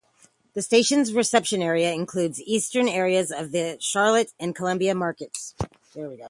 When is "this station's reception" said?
0.55-1.61